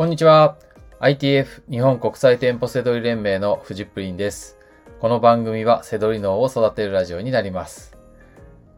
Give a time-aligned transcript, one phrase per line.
[0.00, 0.56] こんにちは。
[0.98, 4.56] ITF 日本国際店舗セドリ連盟のフジプリンです。
[4.98, 7.98] この番組はセドリ脳を育てるラジオになります。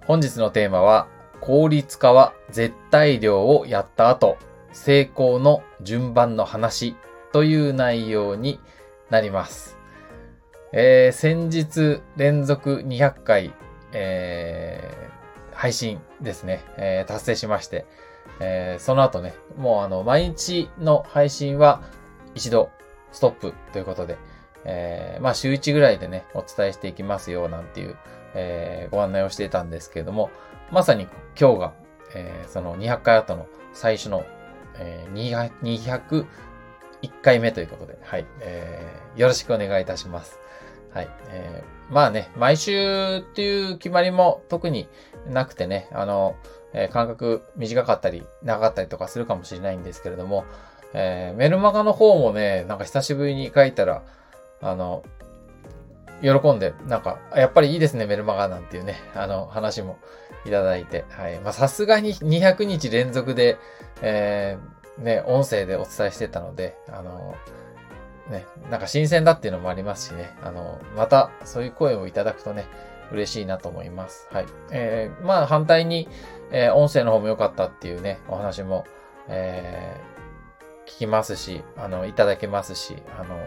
[0.05, 1.07] 本日のテーマは、
[1.41, 4.37] 効率化は絶対量をやった後、
[4.73, 6.97] 成功の順番の話
[7.33, 8.59] という内容に
[9.09, 9.79] なります。
[10.73, 13.53] えー、先日連続200回、
[13.93, 17.87] えー、配信ですね、えー達成しまして、
[18.41, 21.83] えーその後ね、もうあの、毎日の配信は
[22.35, 22.71] 一度
[23.13, 24.19] ストップということで、
[24.65, 27.97] えーまあ週1ぐらいでね、お伝えしていきますよ、なんていう、
[28.35, 30.31] えーご案内をしていたんですけれども、
[30.71, 31.07] まさに
[31.39, 31.73] 今日が、
[32.15, 34.25] えーその200回後の最初の、
[34.77, 36.27] えー201
[37.23, 40.39] 回目ということで、はい、えーよろしくお願いいたします。
[40.93, 41.09] はい。
[41.31, 44.89] えーまあね、毎週っていう決まりも特に
[45.27, 46.37] なくてね、あの、
[46.75, 50.45] えー間隔短かったり長かったりとかするかもしれないんですけれども、
[50.95, 54.03] えーメルマガの方もね、なんか久しぶりに書いたら、
[54.61, 55.03] あの、
[56.23, 59.99] 喜んで、なんか、やっぱりいいですね、メルマガなんていうね、あの、話も
[60.47, 61.41] いただいて、はい。
[61.41, 63.59] まあ、さすがに200日連続で、
[64.03, 67.35] えーね、音声でお伝えしてたので、あの、
[68.31, 72.67] ね、なんか新鮮だっていうのもありますしね、あの、またそういう声をいただくとね、
[73.13, 74.29] 嬉しいなと思います。
[74.33, 74.47] はい。
[74.71, 76.09] えー、まあ反対に、
[76.51, 78.85] えー音声の方も良かったっていうね、お話も、
[79.29, 80.13] えー
[80.87, 83.39] 聞きますし、あの、いただけますし、あの、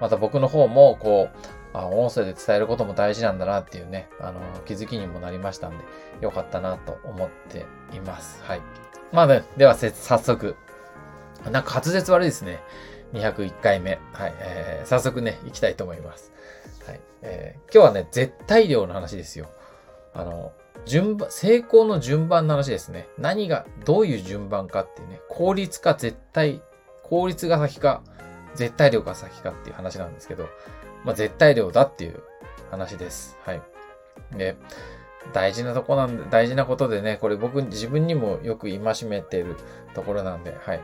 [0.00, 1.36] また僕の方も、こう、
[1.72, 5.84] あ、音声で伝えることも大事なんだなっていうね、あの、気づきにもなりましたんで、
[6.20, 8.42] 良かったなと思っています。
[8.42, 8.60] はい。
[9.12, 10.56] まあね、では早速、
[11.50, 12.60] なんか滑舌悪いですね。
[13.12, 13.98] 201回目。
[14.12, 14.34] はい。
[14.40, 16.32] えー、早速ね、行きたいと思います。
[16.88, 17.00] はい。
[17.22, 19.48] えー、今日はね、絶対量の話ですよ。
[20.14, 20.52] あの、
[20.86, 23.08] 順番、成功の順番の話ですね。
[23.18, 26.62] 何が、どういう順番かっていうね、効率か絶対、
[27.02, 28.02] 効率が先か、
[28.54, 30.48] 絶対量が先かっていう話なんですけど、
[31.04, 32.22] まあ、絶対量だっていう
[32.70, 33.36] 話です。
[33.42, 33.62] はい。
[34.32, 34.56] で、
[35.34, 39.56] 大事なとこなんで、大事なことでね、これ僕自分にもよく戒めてる
[39.94, 40.80] ところなんで、はい。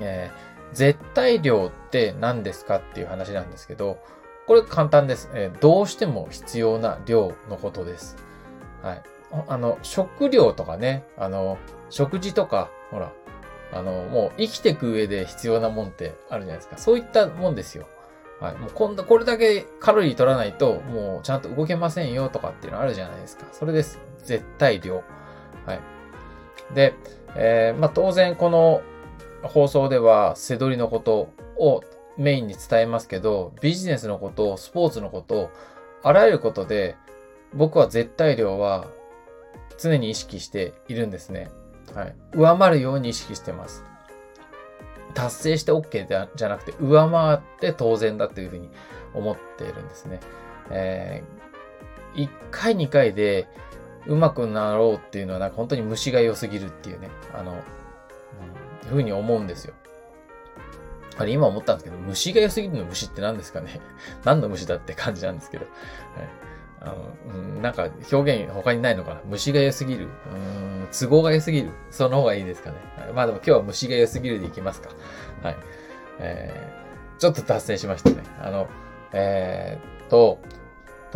[0.00, 3.98] えー絶対量って何ですかっていう話なんですけど、
[4.46, 5.30] これ簡単です。
[5.34, 8.16] えーどうしても必要な量のことです。
[8.82, 9.02] はい。
[9.48, 11.58] あの、食料とかね、あの、
[11.90, 13.12] 食事とか、ほら、
[13.72, 16.78] あの、もう生きていく上で必要なもんってあるじゃないですか。
[16.78, 17.86] そういったもんですよ。
[18.40, 18.56] はい。
[18.56, 23.46] もう今度、これだけカロリー取らないと、もうちゃんと動けませんよとかっていうのあるじゃないですか。
[23.52, 23.98] それです。
[24.22, 25.02] 絶対量。
[25.66, 25.80] はい。
[26.74, 26.94] で、
[27.34, 28.82] えーまあ当然この
[29.42, 31.82] 放送では、背取りのことを
[32.18, 35.50] メインに伝えますけど、ビジネスのこと、スポーツのこと、
[36.02, 36.96] あらゆることで、
[37.54, 38.86] 僕は絶対量は
[39.78, 41.50] 常に意識しているんですね。
[41.94, 42.14] はい。
[42.32, 43.84] 上回るように意識してます。
[45.14, 46.06] 達成して OK
[46.36, 48.70] じゃなくて、上回って当然だというふうに
[49.14, 50.20] 思っているんですね。
[50.70, 53.48] えー、1回2回で
[54.06, 59.74] 上手くなろうっていうのはなんか本当に虫が良すぎるっていうね、あの、うん、ふうに思うんですよ。
[61.18, 63.80] あれ今思ったんですけど、虫が良すぎるの虫って何ですかね
[64.24, 65.64] 何の虫だって感じなんですけど。
[65.64, 66.46] はい
[66.78, 70.04] あのうん、なんか表現他にないのかな虫が良すぎる。
[70.04, 71.70] うん、都合が良すぎる。
[71.90, 72.76] その方がいいですかね。
[73.14, 74.90] まあでも今日は虫が良すぎるでいきますか。
[75.42, 75.56] はい。
[76.18, 78.18] えー、ちょっと脱線しましたね。
[78.40, 78.68] あの、
[79.12, 80.38] えー、と、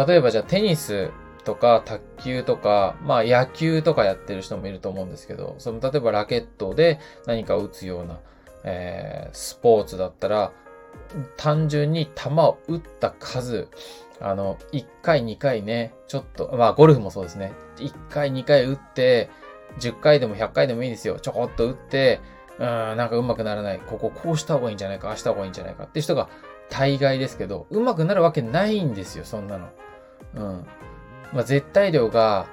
[0.06, 1.10] 例えばじゃあテニス
[1.44, 8.18] とか卓球とか、まあ野球とかやってる人もいると思うんですけど、その例えばラケットで何か打つような、
[8.64, 10.52] えー、スポーツだったら、
[11.36, 13.68] 単純に球を打った数、
[14.20, 17.52] あの、1回2回ね、ちょっと、まあゴルフもそうですね。
[17.76, 19.30] 1回2回打って、
[19.78, 21.18] 10回でも100回でもいいんですよ。
[21.20, 22.20] ちょこっと打って、
[22.58, 23.78] うん、なんか上手くならない。
[23.78, 26.28] こここうした方がいいんじゃないか、ああした方がいいんじゃないかって人が
[26.68, 29.68] 大概ですけど、上手くなるわけないんですよ、そんなの。
[30.34, 30.66] うん。
[31.32, 32.46] まあ絶対量が、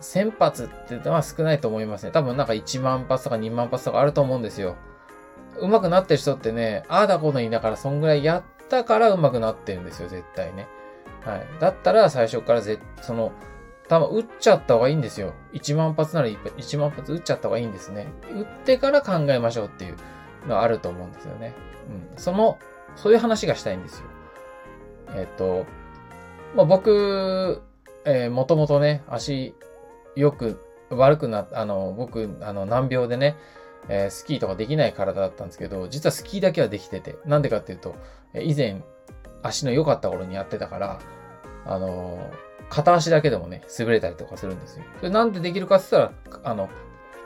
[0.00, 2.12] 1000発ってのは少ないと思いますね。
[2.12, 4.76] 多分なんか1万発とか2万発とかあると思うんですよ。
[5.60, 10.68] 上手くなってる人ってね、ああだこうだ言いながらそんぐらいやったから上手くなってるんですよ、絶対ね。
[11.24, 11.46] はい。
[11.60, 13.32] だったら最初からぜ、その、
[13.88, 15.34] 多分打っちゃった方がいいんですよ。
[15.52, 18.08] 1万発なら1万発打っちゃった方がいいんですね。
[18.32, 19.96] 打ってから考えましょうっていう
[20.46, 21.54] のはあると思うんですよね。
[22.12, 22.18] うん。
[22.18, 22.58] その、
[22.96, 24.04] そういう話がしたいんですよ。
[25.14, 25.66] えっ、と、
[26.54, 27.62] まあ、僕、
[28.04, 29.54] えー、もともとね、足、
[30.16, 30.60] よく、
[30.90, 33.36] 悪くな、あの、僕、あの、難病でね、
[33.88, 37.94] えースキーとかできない体だったんですけど、実はスキーだけはできてて、なんでかっていうと、
[38.34, 38.82] 以前、
[39.42, 41.00] 足の良かった頃にやってたから、
[41.66, 44.84] あのー片足だけでもね、滑れたりとかするんですよ。
[44.98, 46.70] それなんでできるかって言ったら、あの、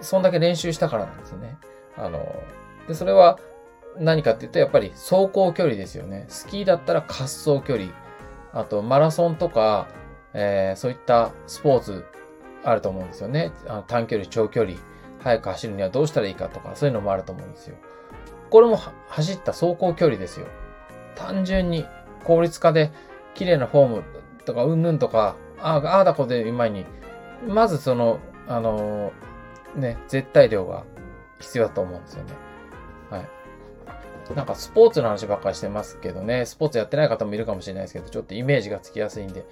[0.00, 1.56] そんだけ練習したからなんですよね。
[1.96, 3.38] あのーで、それは、
[3.99, 6.26] 何かっていうと、やっぱり走行距離ですよね。
[6.28, 7.93] スキーだったら滑走距離。
[8.52, 9.88] あと、マラソンとか、
[10.34, 12.04] えー、そういったスポーツ
[12.64, 13.52] あると思うんですよね。
[13.66, 14.76] あの短距離、長距離、
[15.20, 17.76] 速く走るにはどうしたらいいかとか、そういうのもあると思うんですよ。
[18.50, 18.76] これも
[19.09, 20.47] 走った走行距離ですよ。
[21.15, 21.87] 単純に
[22.25, 22.91] 効率化で
[23.35, 24.05] 綺麗なフォーム
[24.44, 26.87] とか、うんぬんとか、ああ、だこで前に、
[27.47, 30.85] まずその、あのー、ね、絶対量が
[31.41, 32.32] 必要だと思うんですよね。
[33.11, 33.29] はい。
[34.35, 39.44] なんかスポーツの話ばっかりしてますけどね、スポーツやってない方もいるかもしれないですけど、ちょっとイメージがつきやすいんで、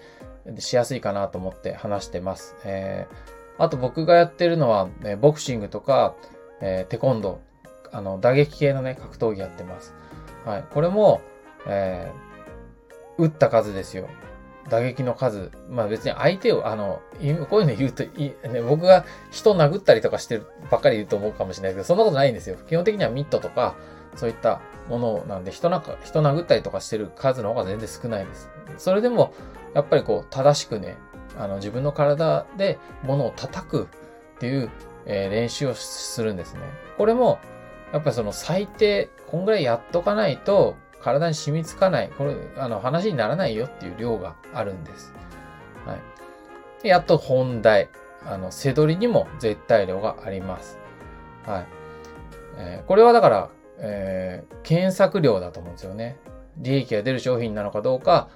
[0.58, 2.56] しやすいかなと思って話してます。
[2.64, 6.14] えー、あと僕がやってるのは、ね、ボクシングとか、
[6.60, 9.94] えー、テコンドー、あの、打撃系のね、格闘技やってます。
[10.44, 10.64] はい。
[10.70, 11.20] これも、
[11.66, 14.08] えー、打った数ですよ。
[14.68, 15.50] 打撃の数。
[15.70, 17.00] まあ別に相手を、あの、
[17.48, 22.56] こういうの言うとい、ね、僕が人殴ったりとかしてるばっかり言うと思うかもしれないけど、そんなことないんですよ。
[22.68, 23.76] 基本的にはミットとか、
[24.16, 28.50] そういったものなんで、人なんか、人殴ったりとかしてる数の方が全然少ないです。
[28.78, 29.32] それでも、
[29.74, 30.96] やっぱりこう、正しくね、
[31.38, 33.88] あの、自分の体で物を叩く
[34.36, 34.70] っていう、
[35.06, 36.60] えー、練習をするんですね。
[36.96, 37.38] これも、
[37.92, 45.14] やっぱりその最低、こんぐらいやっとかないと、体に染みつかない、これ、あの、話にならないよっていう量があるんです。
[45.84, 45.98] はい。
[46.82, 47.88] でやっと本題。
[48.28, 50.78] あの、背取りにも絶対量があります。
[51.46, 51.66] はい。
[52.58, 56.18] えー、これはだから、えー、検索量だと思うんですよね。
[56.56, 58.28] 利益が出る商品なのかどうか、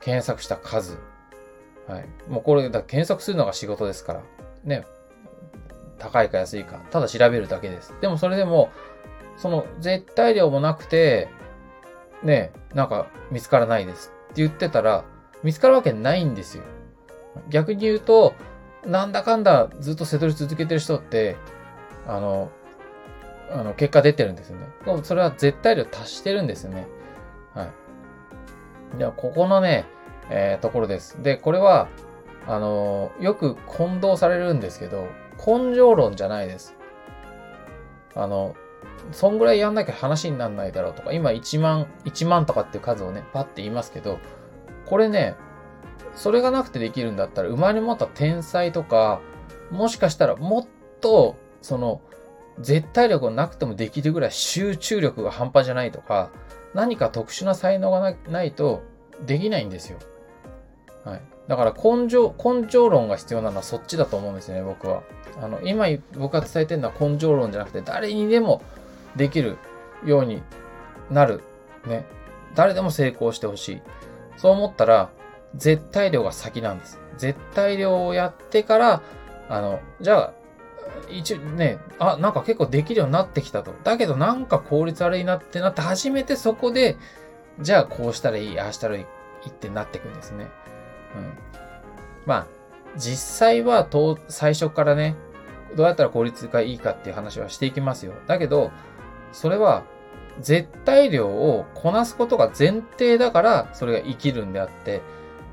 [0.00, 0.98] 検索した数。
[1.88, 2.06] はい。
[2.28, 4.22] もうこれ、だ検索するのが仕事ですから。
[4.64, 4.84] ね。
[5.98, 6.78] 高いか安いか。
[6.90, 7.94] ただ調べるだけです。
[8.00, 8.70] でもそれでも、
[9.36, 11.28] その絶対量もなくて、
[12.22, 15.04] ね、なんか見つからないですって言ってたら、
[15.42, 16.64] 見つかるわけないんですよ。
[17.48, 18.34] 逆に言うと、
[18.84, 21.36] なんだかんだずっと瀬戸り続けてる人って、
[22.06, 22.50] あの、
[23.50, 24.66] あの、結果出てるんですよね。
[25.04, 26.86] それは絶対量達してるんですよね。
[27.54, 27.70] は
[28.94, 28.98] い。
[28.98, 29.84] では、ここのね、
[30.30, 31.22] えー、ところです。
[31.22, 31.88] で、これは、
[32.46, 35.08] あのー、よく混同されるんですけど、
[35.38, 36.74] 根性論じゃないです。
[38.14, 38.54] あの、
[39.12, 44.18] そんぐらいやんなきゃ話にならないだろうとか、今1万、1万とかっていう数をね、パッて言いますけど、
[44.86, 45.36] これね、
[46.14, 49.20] それがなくてできるんだったら、生まれ持った天才とか、
[49.70, 50.66] もしかしたらもっ
[51.00, 52.00] と、その、
[52.60, 56.30] 絶対力がなくてもできるぐらい集中力が半端じゃないとか、
[56.74, 58.82] 何か特殊な才能がないと
[59.24, 59.98] できないんですよ。
[61.08, 61.22] はい。
[61.48, 65.02] だから根性、根性論が必要なのはそっちだと思うんですね、僕は。
[65.40, 68.62] あの、今僕が伝えてるのは根性論じゃなくて、誰にでも
[69.16, 69.56] できる
[70.04, 70.42] ように
[71.10, 71.42] なる。
[71.86, 72.04] ね。
[72.54, 73.82] 誰でも成功してほしい。
[74.36, 75.10] そう思ったら、
[75.54, 77.00] 絶対量が先なんです。
[77.16, 79.02] 絶対量をやってから、
[79.48, 80.32] あの、じゃあ、
[81.10, 83.72] 一応ね、あ、なんか結構できるようになってきたと。
[83.84, 86.96] だけどなんか効率悪いなってなって初めてそこで、
[87.60, 89.04] じゃあこうしたらいい、ああしたらいい
[89.48, 90.48] ってなっていくんですね。
[91.16, 91.32] うん。
[92.26, 92.46] まあ、
[92.96, 95.14] 実際はと最初からね、
[95.76, 98.14] どうやったら効率がいいかっていう話はしていきますよ。
[98.26, 98.70] だけど、
[99.32, 99.84] それは
[100.40, 105.02] 絶対量をこなすことが前提だからそれが生きるんであって、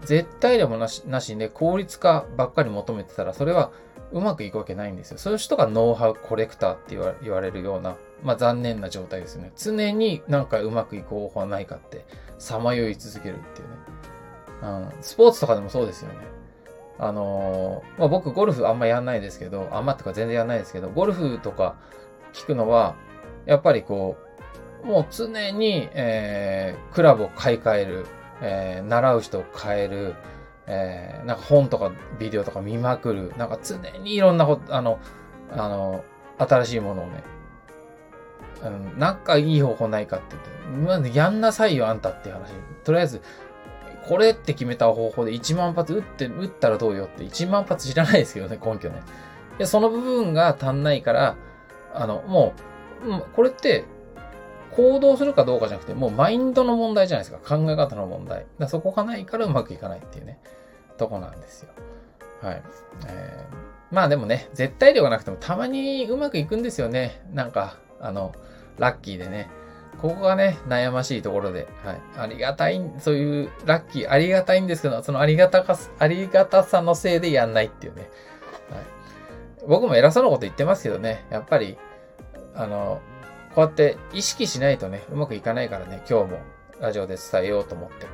[0.03, 3.71] 絶対量もなしなしで効率化ばっかり求めてたらそれは
[4.11, 5.17] うまくいくわけないんですよ。
[5.17, 9.51] そういう人がノウハウコレクターって言われるような、まあ残念な状態ですよね。
[9.57, 12.05] 常になんかうまくいく方法はないかって、
[12.37, 13.75] さまよい続けるっていうね。
[14.65, 16.19] ん、スポーツとかでもそうですよね。
[16.97, 21.75] あのー、まあ、僕ゴルフあんまやんないですけど、あんまってか全然やんないですけど、ゴルフとか
[22.33, 22.95] 聞くのは、
[23.45, 24.17] やっぱりこ
[24.83, 28.05] う、もう常に、えー、クラブを買い替える、
[28.41, 30.15] えー、習う人を変える、
[30.67, 33.33] えー、なんか本とかビデオとか見まくる。
[33.37, 34.99] なんか常にいろんなこと、あの、
[35.51, 36.03] あの、
[36.37, 37.23] 新しいものをね、
[38.63, 40.49] うん、なんかいい方法ないかって言って、
[40.87, 42.51] まずやんなさいよ、あんたっていう話。
[42.83, 43.21] とりあえず、
[44.07, 49.01] これって決めた方法で1万発撃って、撃ったらどうよって1万発知らないですけどね、根拠ね。
[49.57, 51.35] で、その部分が足んないから、
[51.93, 52.53] あの、も
[53.05, 53.85] う、これって、
[54.75, 57.57] 行動するかどうかじゃなくて、もうマインドの問題じゃないですか。
[57.57, 58.45] 考え方の問題。
[58.59, 60.39] だそこがないからうまくいかないっていうね、
[60.97, 61.69] とこなんですよ。
[62.41, 62.61] はい。
[63.07, 67.25] えー、まあでもね、絶対量がなくてもたまにうまくいくんですよね。
[67.33, 68.33] なんか、あの、
[68.77, 69.49] ラッキーでね。
[70.01, 72.01] ここがね、悩ましいところで、はい。
[72.17, 78.09] ありがたい、そういうラッキー、ありがたいんですけど、そのありがたか、ありがたさのせいでやんないっていうね。
[78.69, 78.83] はい。
[79.67, 81.77] 僕も偉そうなこと言ってますけどね、やっぱり、
[82.53, 83.01] あの、
[83.55, 86.39] こうやって意識しないとね、うまくいかないからね、今日も
[86.79, 88.05] ラジオで伝えようと思って、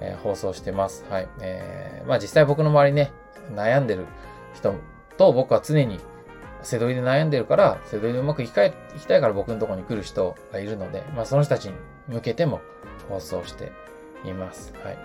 [0.00, 1.04] えー、放送してます。
[1.08, 1.28] はい。
[1.40, 3.10] えー、まあ実際僕の周りね、
[3.54, 4.04] 悩んでる
[4.54, 4.74] 人
[5.16, 5.98] と僕は常に、
[6.62, 11.74] 背取りで悩んでるから、背取りでうまくいきたいから僕のところに来る人がいるので、まあその人たちに
[12.08, 12.60] 向けても
[13.08, 13.72] 放送して
[14.24, 14.72] います。
[14.84, 14.98] はい。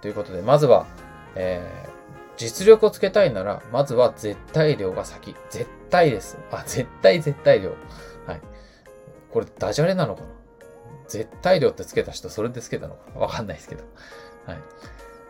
[0.00, 0.86] ということで、まずは、
[1.34, 1.90] えー、
[2.36, 5.34] 実力をつけたいなら、まずは絶対量が先。
[5.50, 6.38] 絶対です。
[6.50, 7.70] あ、絶対絶対量。
[8.26, 8.40] はい。
[9.30, 10.28] これダジャレなのかな？
[11.08, 13.84] 絶対量ってつけた人、それでつけたのかわかんないですけど。
[14.46, 14.58] はい。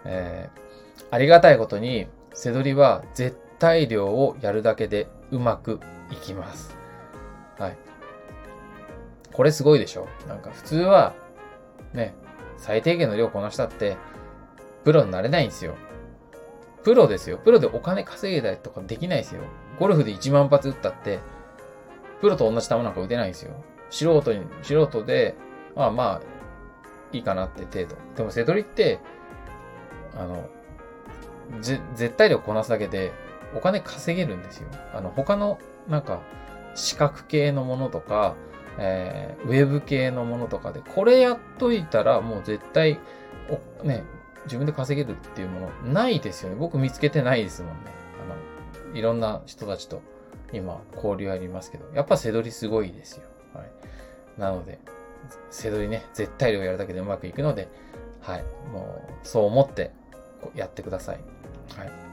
[0.04, 6.76] えー、ありがたいことに、背取りは絶対量をやるだけでうまくいきます。
[7.58, 7.76] はい。
[9.32, 10.08] これすごいでしょ？
[10.28, 11.14] なんか普通は、
[11.92, 12.14] ね、
[12.56, 13.96] 最低限の量こなしたって、
[14.84, 15.75] プロになれないんですよ。
[16.82, 17.38] プロですよ。
[17.38, 19.42] プロでお金稼げたりとかできないですよ。
[19.78, 21.20] ゴルフで1万発打ったって、
[22.20, 23.52] プロと同じ球なんか打てないんですよ。
[23.90, 25.34] 素人に、素人で、
[25.76, 26.26] まあまあ、
[27.12, 27.96] いいかなって程度。
[28.16, 28.99] でも、セドリって、
[30.16, 30.49] あの、
[31.60, 33.12] ぜ、絶対量こなすだけで、
[33.54, 34.69] お金稼げるんですよ。
[34.95, 36.21] あの、他の、なんか、
[36.75, 38.35] 視覚系のものとか、
[38.78, 42.99] えー、ウェブ系のものとかで、これやっといたら、もう絶対、
[43.83, 44.04] お、ね、
[44.45, 46.57] 自分で稼げるっていうもの、ないですよね。
[46.57, 47.90] 僕見つけてないですもんね。
[48.85, 50.02] あの、いろんな人たちと、
[50.52, 53.25] 今、交流ありますけど、やっぱ背取りすごいですよ。
[53.54, 54.40] はい。
[54.40, 54.78] なので、
[55.50, 57.69] 背取りね、絶対量やるだけでうまくいくので、
[58.21, 58.45] はい。
[58.73, 59.90] もう、そう思って
[60.54, 61.21] やってください。
[61.76, 62.10] はい。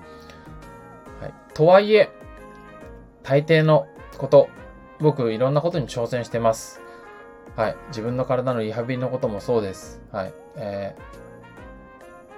[1.21, 1.33] はい。
[1.53, 2.09] とはいえ、
[3.23, 4.49] 大抵のこと、
[4.99, 6.81] 僕いろんなことに挑戦してます。
[7.55, 7.75] はい。
[7.89, 10.01] 自分の体のリハビリのこともそうです。
[10.11, 10.33] はい。
[10.55, 10.95] え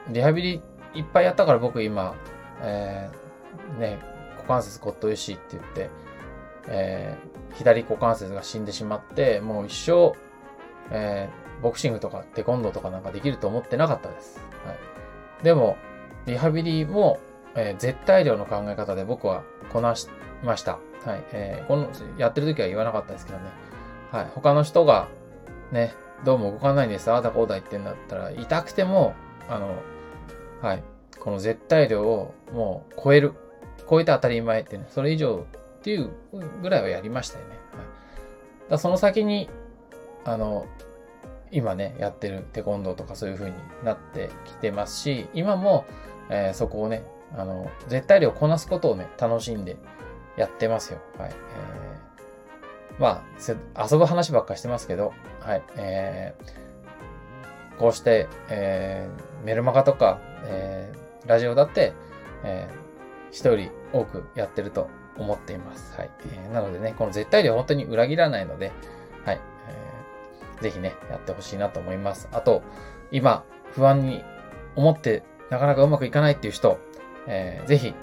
[0.10, 0.62] ー、リハビリ
[0.94, 2.16] いっぱいやったから僕今、
[2.62, 4.00] えー、ね、
[4.38, 5.90] 股関節骨董石って言って、
[6.68, 10.14] えー、左股関節が死んでしまって、もう一生、
[10.92, 14.40] えー、ボクシングとかテコンドーとかなんかできると思ってなかったです。
[14.66, 15.44] はい。
[15.44, 15.78] でも、
[16.26, 17.20] リハビリも、
[17.60, 20.08] えー、絶対量の考え方で僕はこなし
[20.44, 20.80] ました。
[21.04, 21.24] はい。
[21.34, 23.46] えー、この、やってる時は言わなかったですけどね。
[24.12, 24.28] はい。
[24.34, 25.10] 他の人が、
[25.72, 29.14] ね、どうも動かないんです、ああだこうだ言ってんだったら、痛くても、
[29.50, 29.76] あの、
[30.62, 30.84] はい。
[31.20, 33.34] この絶対量をもう超える。
[33.90, 35.46] 超えて当たり前ってね、それ以上
[35.80, 36.12] っていう
[36.62, 37.52] ぐらいはやりましたよね。
[37.52, 38.72] はい。
[38.72, 39.50] だその先に、
[40.24, 40.66] あの、
[41.52, 45.86] 今ね、やってるテコンドーとかそういう風になってきてますし、今も、
[46.30, 47.04] えー、そこをね、
[47.36, 49.78] あの、絶対量こなすことをね、楽しんで
[50.36, 51.00] やってますよ。
[51.18, 51.32] はい。
[51.32, 53.24] えー、ま
[53.78, 55.64] あ、遊ぶ話ばっかしてますけど、はい。
[55.78, 61.94] えー、こうして、えー、メルマガとか、えー、ラジオだって、
[62.44, 65.96] えー、人より多くやってると思っています。
[65.96, 66.10] はい。
[66.34, 68.72] えー、なのでね、この絶対量本当に裏切らないので、
[69.26, 69.40] はい。
[69.68, 72.28] えー、ぜひね、やってほしいなと思います。
[72.32, 72.64] あと、
[73.12, 74.24] 今、不安に
[74.76, 76.80] 思ってなかなかうまくいかないっていう人、
[77.30, 77.94] えー、ぜひ、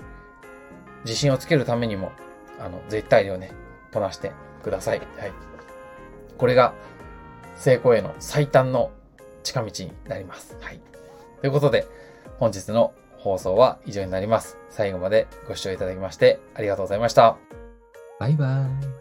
[1.04, 2.12] 自信をつけるためにも、
[2.58, 3.52] あの、絶対量ね、
[3.92, 4.98] こなしてください。
[4.98, 5.32] はい。
[6.38, 6.72] これが、
[7.56, 8.90] 成功への最短の
[9.42, 10.56] 近道になります。
[10.60, 10.80] はい。
[11.40, 11.86] ということで、
[12.38, 14.58] 本日の放送は以上になります。
[14.70, 17.36] 最後までご視聴いただきましてありがとうございました。
[18.20, 18.95] バイバーイ。